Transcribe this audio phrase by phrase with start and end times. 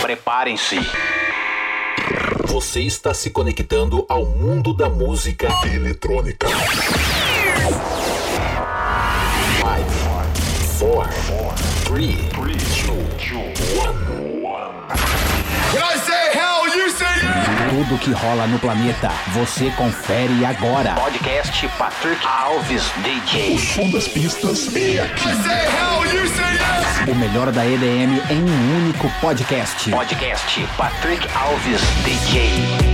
[0.00, 0.76] Preparem-se.
[2.46, 6.46] Você está se conectando ao mundo da música eletrônica.
[6.48, 6.56] 5,
[10.78, 11.12] 4,
[11.84, 12.82] 3, 2,
[14.08, 14.11] 1.
[17.70, 20.94] Tudo que rola no planeta, você confere agora.
[20.94, 23.54] Podcast Patrick Alves DJ.
[23.54, 25.28] O som das pistas é aqui.
[27.10, 29.90] O melhor da EDM em um único podcast.
[29.90, 32.91] Podcast Patrick Alves DJ.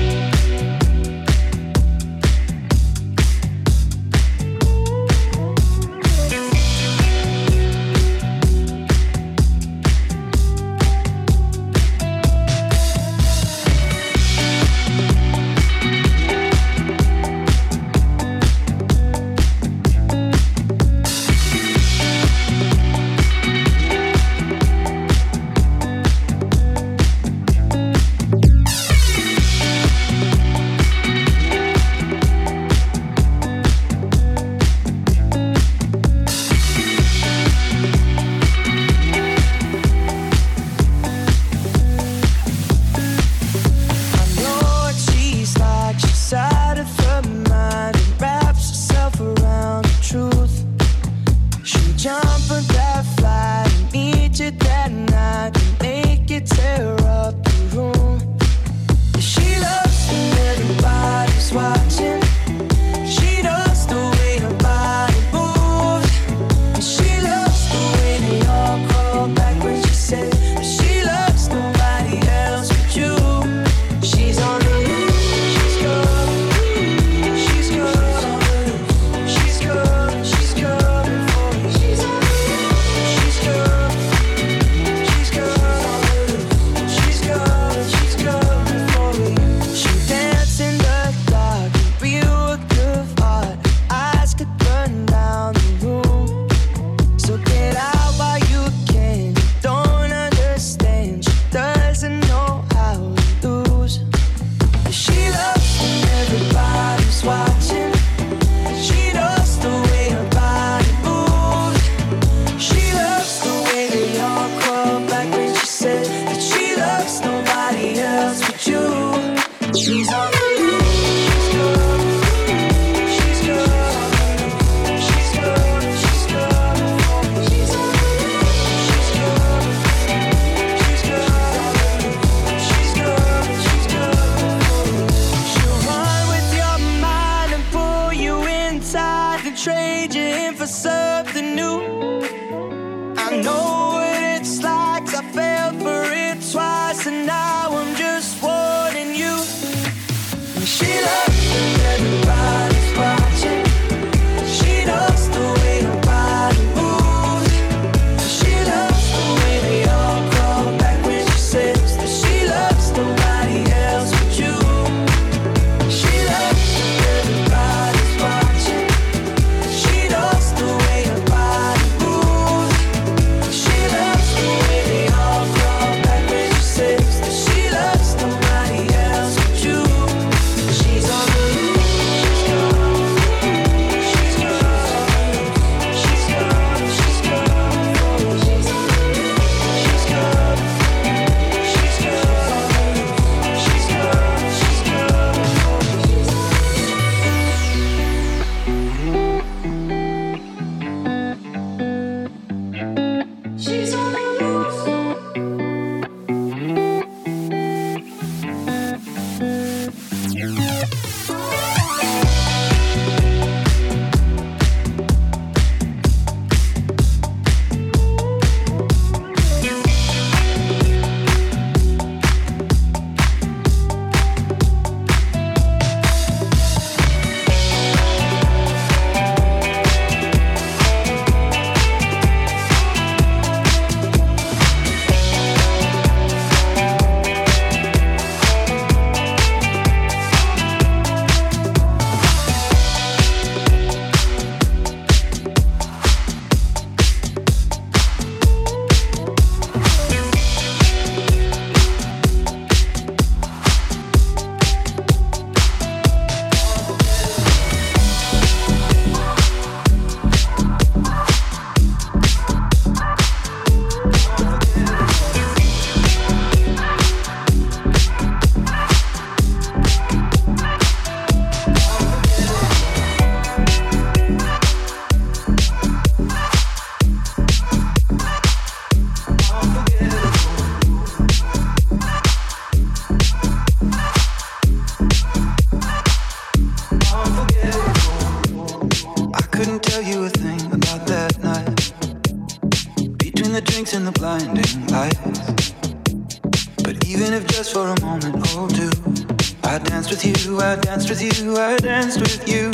[300.69, 302.71] I danced with you, I danced with you.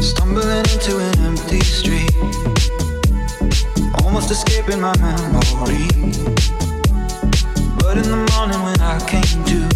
[0.00, 2.14] Stumbling into an empty street,
[4.04, 5.88] almost escaping my memory.
[7.76, 9.66] But in the morning when I came to,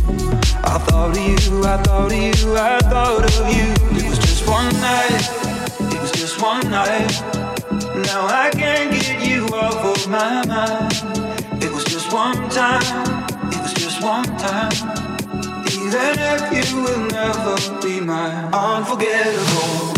[0.63, 3.99] I thought of you, I thought of you, I thought of you.
[3.99, 5.27] It was just one night,
[5.93, 7.11] it was just one night.
[8.07, 11.61] Now I can't get you off of my mind.
[11.61, 12.87] It was just one time,
[13.53, 15.06] it was just one time.
[15.87, 18.53] Even if you will never be unforgettable.
[18.53, 19.96] Unforgettable.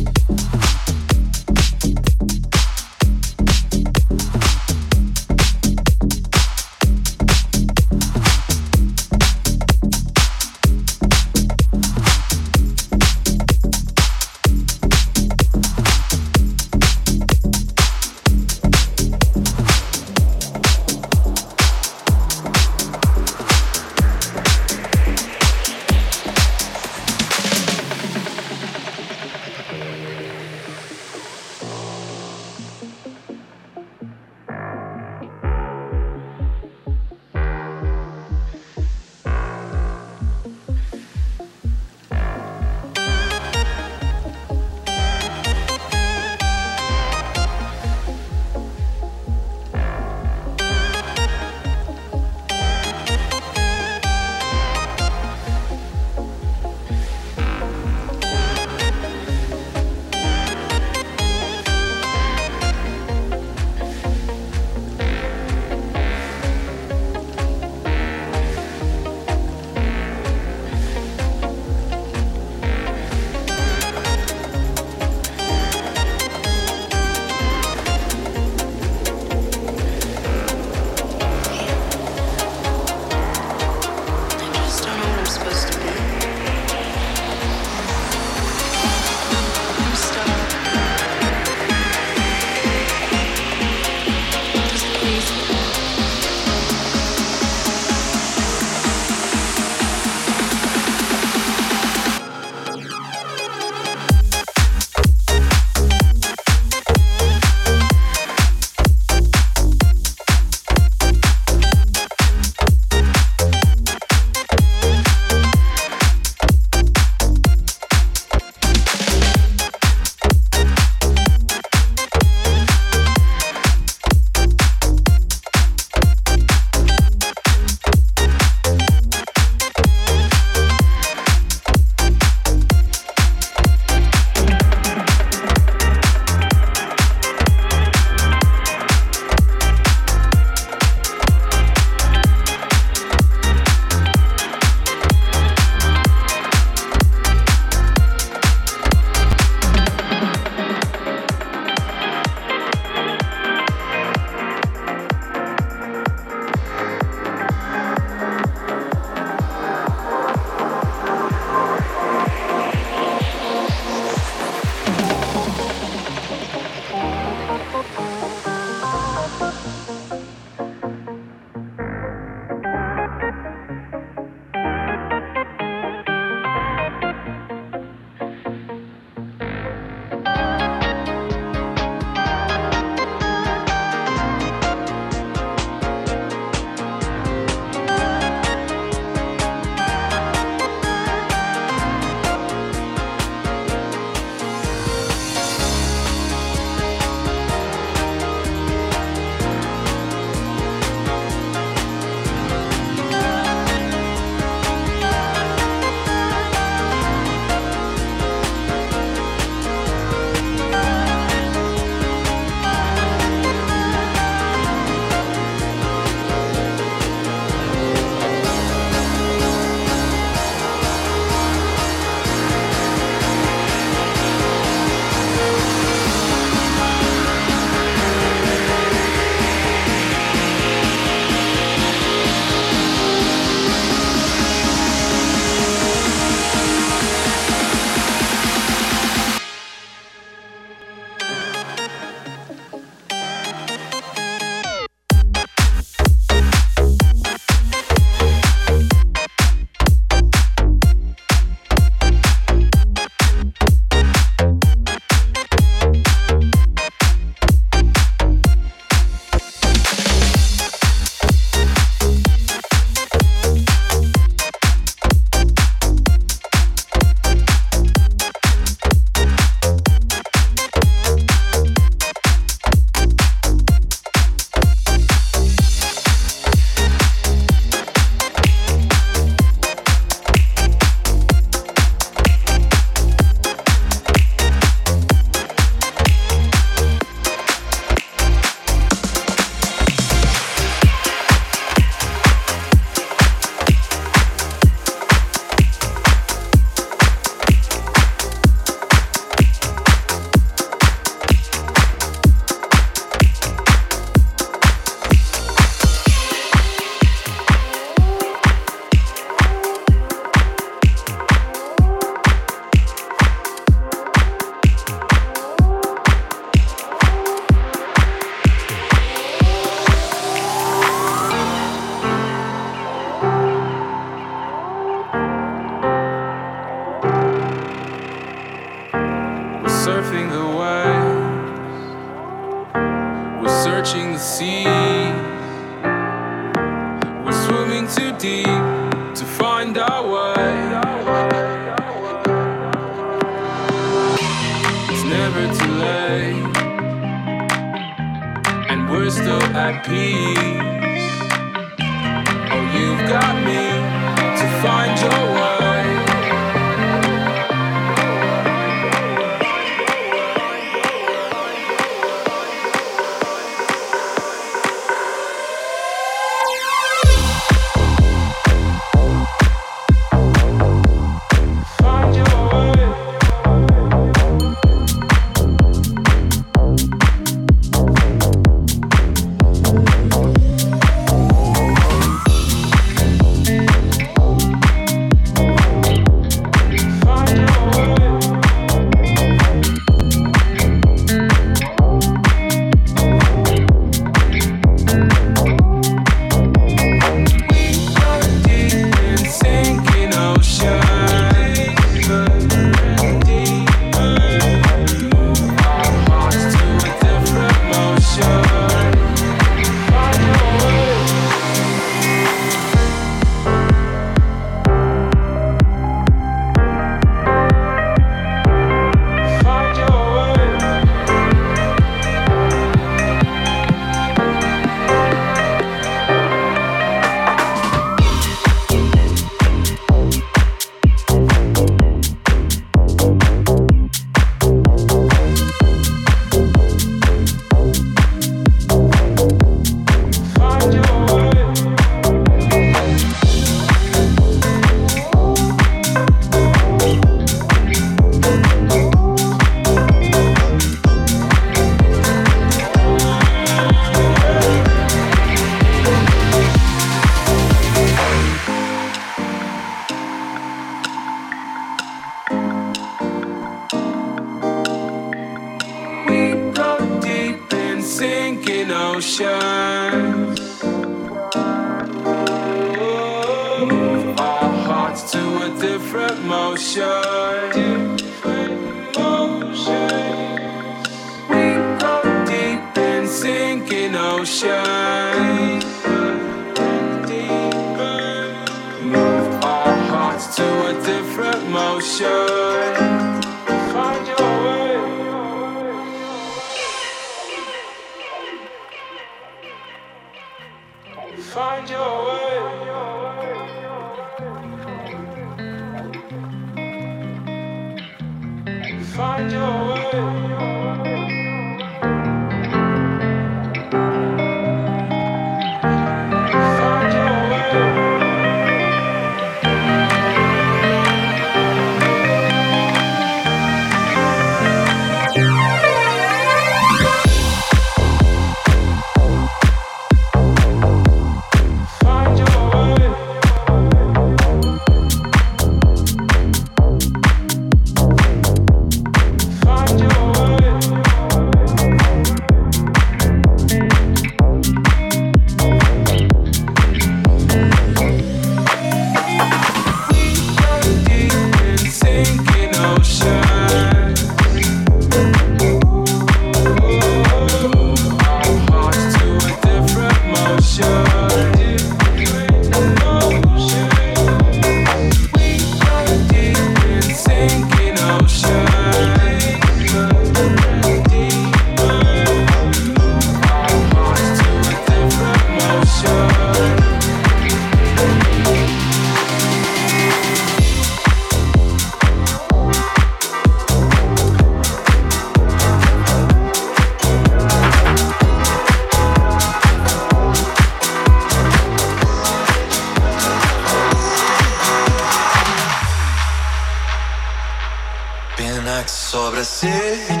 [599.23, 600.00] Sobra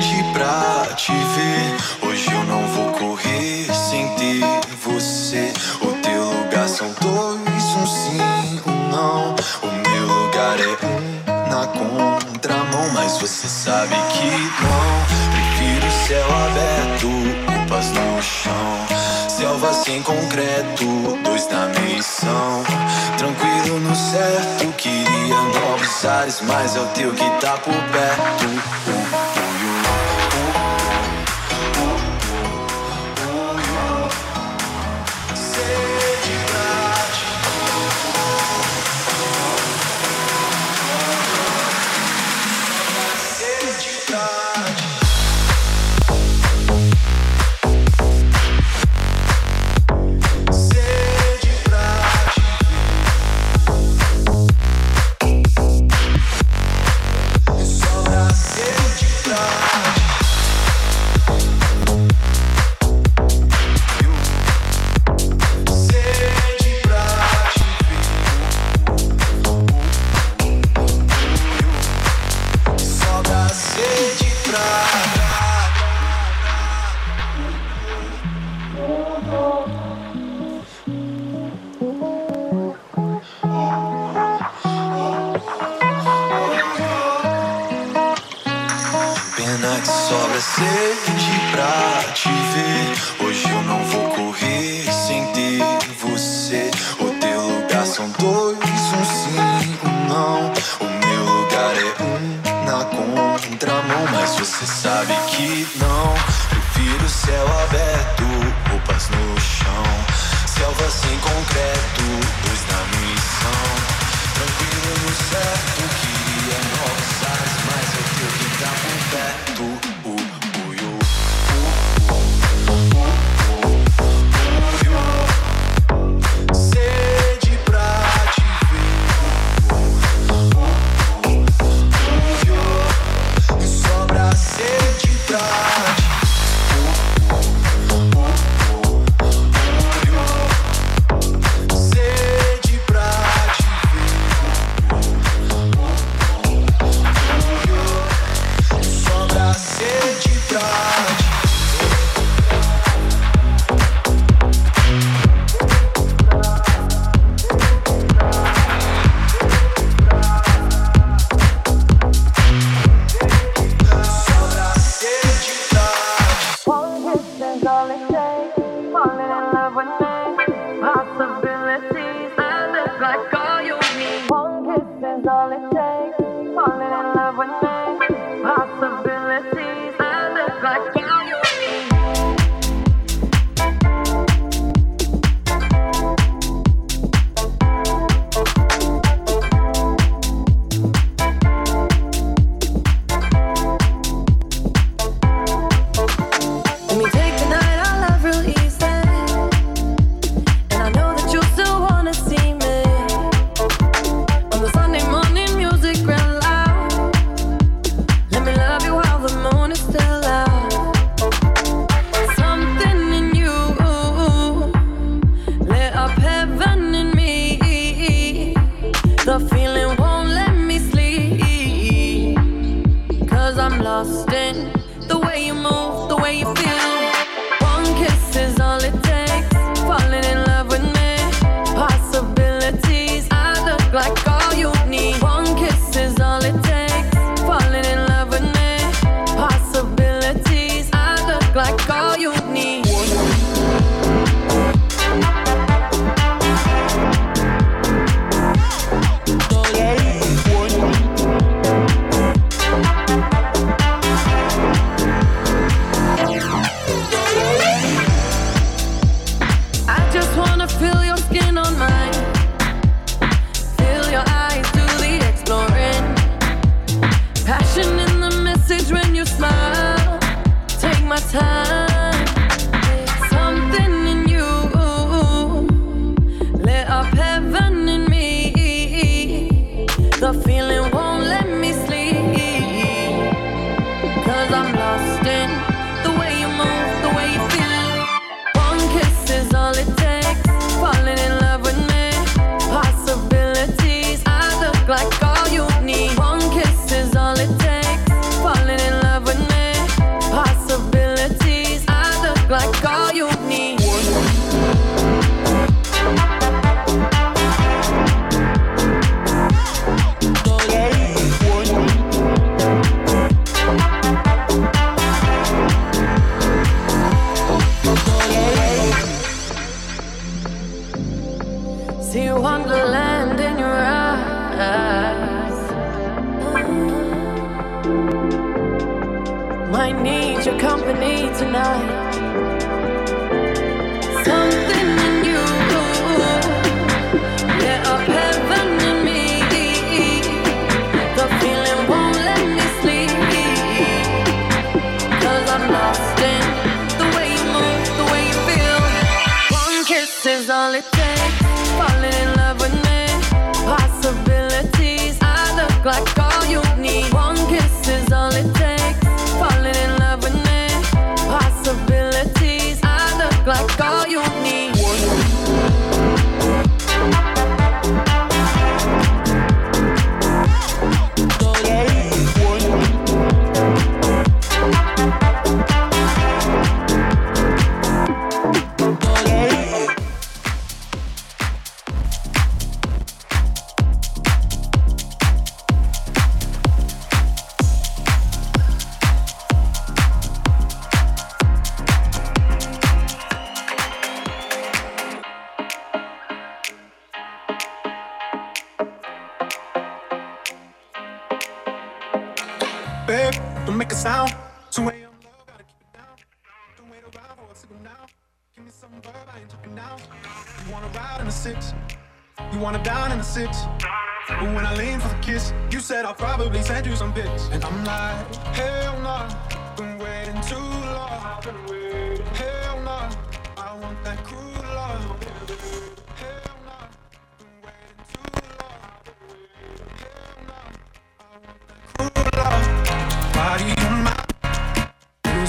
[26.01, 29.30] certo, queria novos ares, mas é o teu que tá por perto.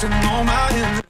[0.03, 1.02] Losing all my innocence.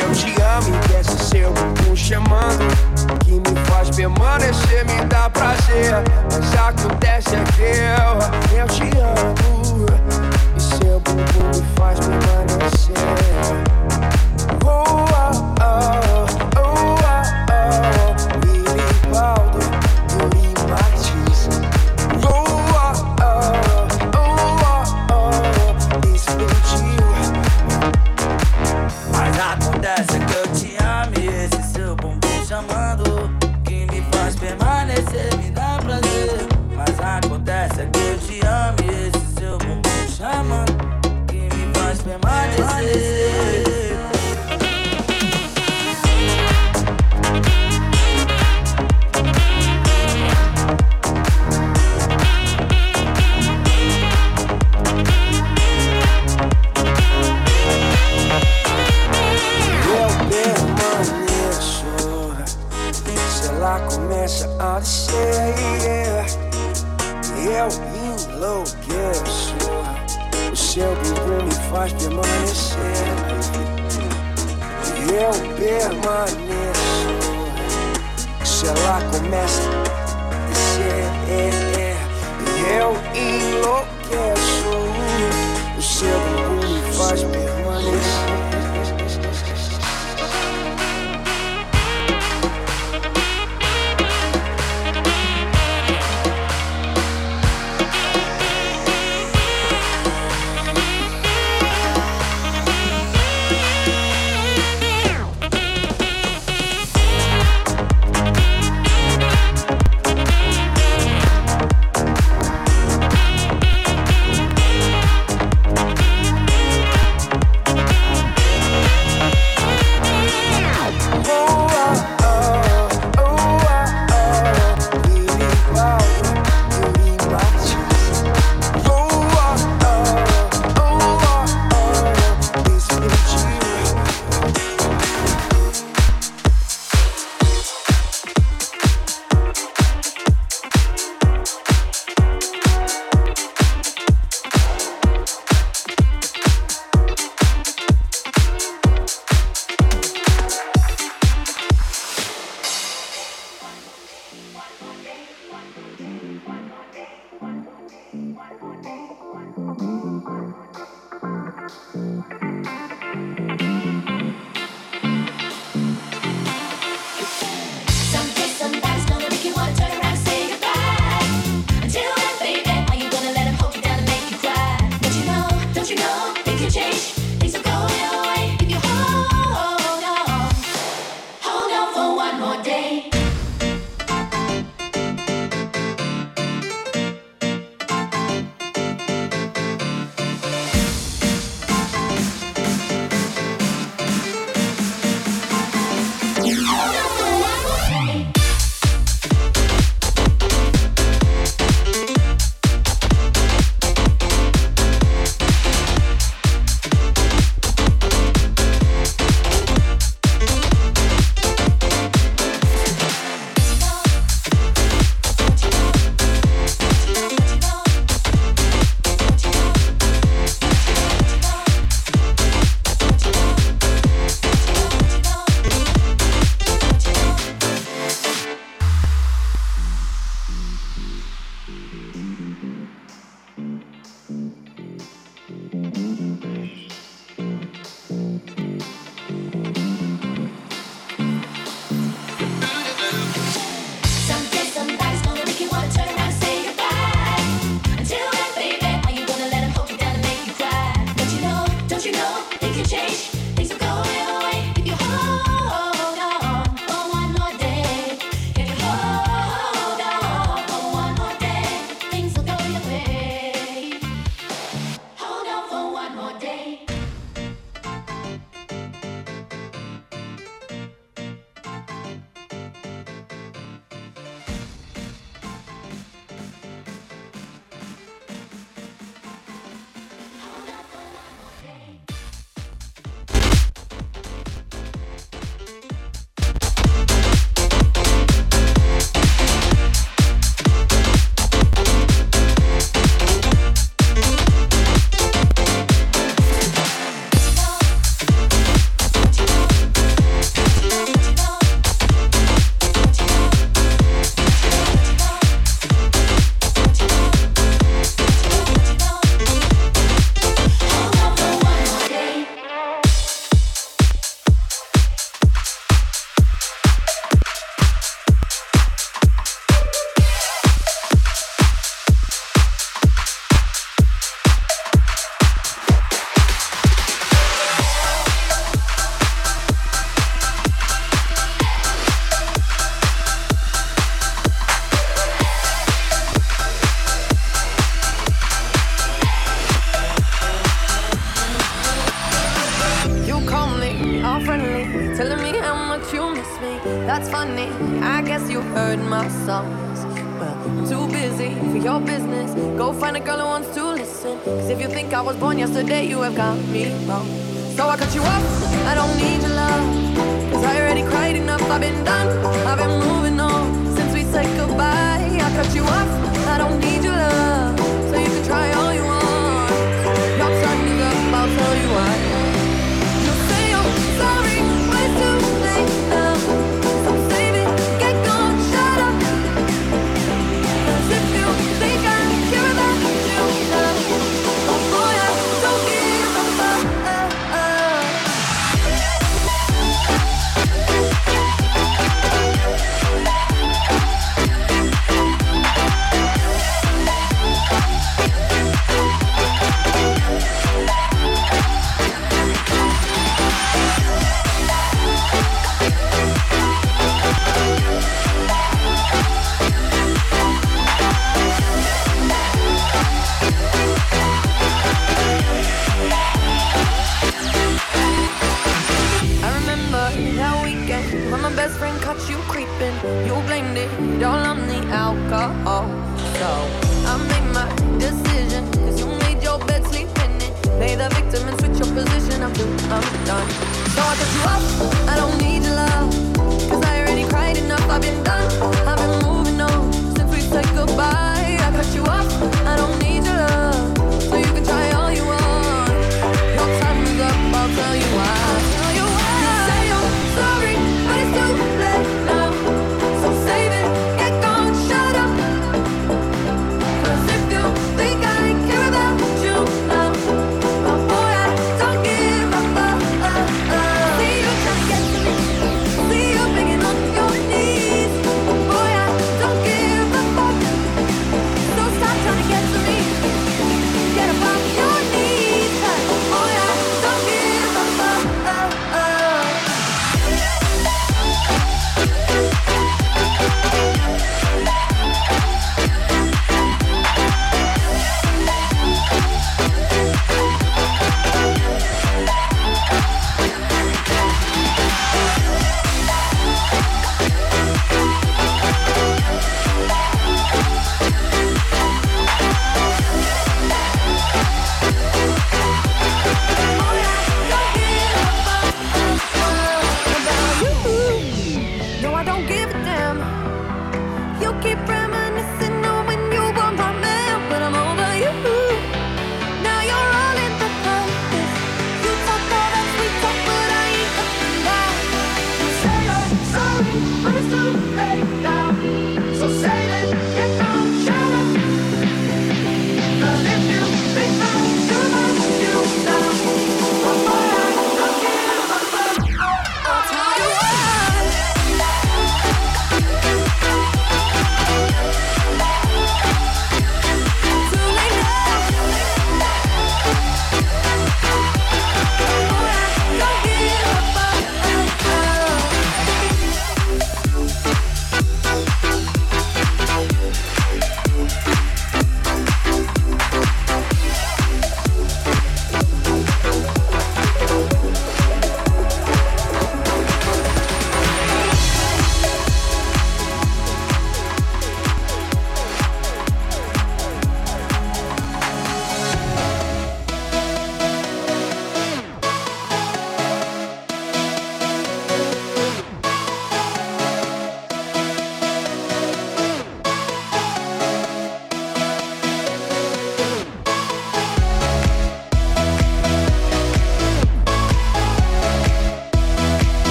[0.00, 0.33] Acontece que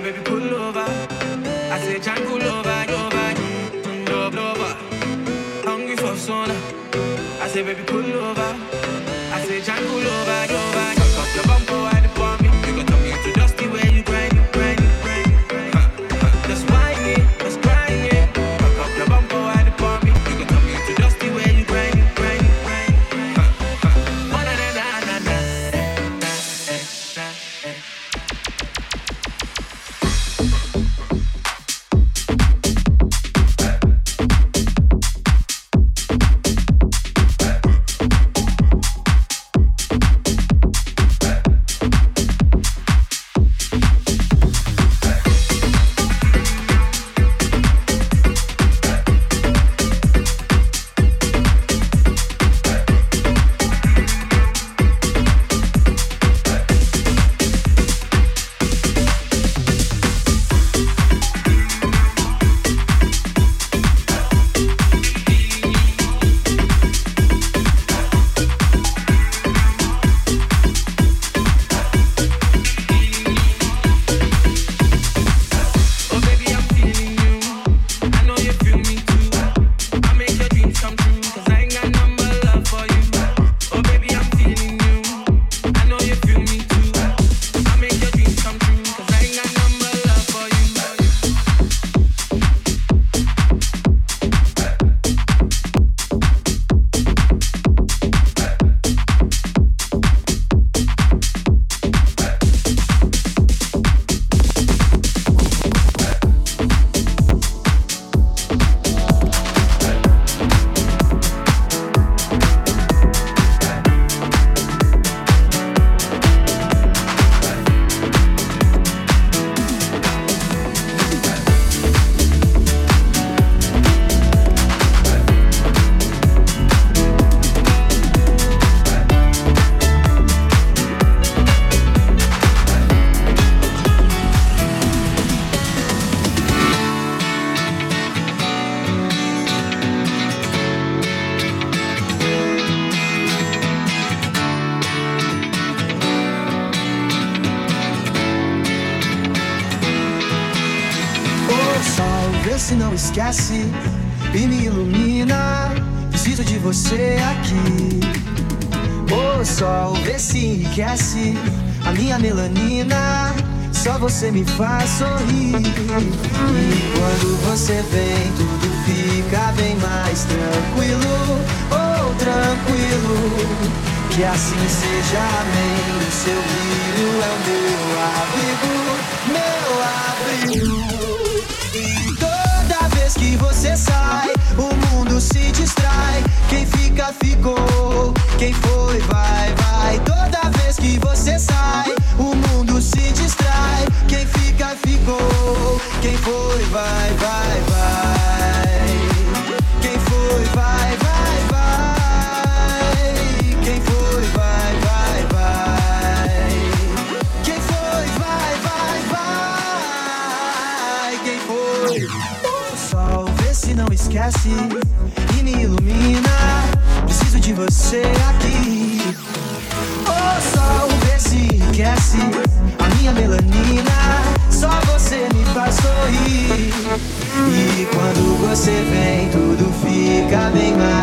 [0.00, 0.84] say, baby, pull over.
[1.74, 3.48] I say, John, pull over, your body.
[4.12, 4.74] Love, lover.
[5.64, 6.56] Hungry for sauna.
[7.40, 8.07] I say, baby, pull over.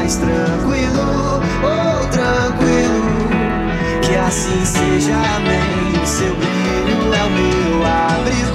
[0.05, 3.05] mais tranquilo, oh tranquilo.
[4.03, 6.05] Que assim seja, amém.
[6.05, 8.54] Seu brilho é o meu abrigo.